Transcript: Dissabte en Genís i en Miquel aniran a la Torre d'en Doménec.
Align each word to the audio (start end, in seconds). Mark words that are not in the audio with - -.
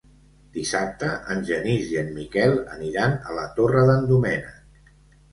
Dissabte 0.53 1.09
en 1.33 1.43
Genís 1.49 1.91
i 1.95 1.99
en 2.01 2.09
Miquel 2.15 2.57
aniran 2.77 3.13
a 3.19 3.35
la 3.41 3.43
Torre 3.61 3.83
d'en 3.91 4.07
Doménec. 4.13 4.89